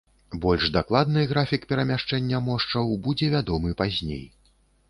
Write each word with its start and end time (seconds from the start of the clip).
Больш 0.45 0.63
дакладны 0.77 1.25
графік 1.33 1.67
перамяшчэння 1.73 2.41
мошчаў 2.49 2.91
будзе 3.07 3.31
вядомы 3.37 3.79
пазней. 3.83 4.27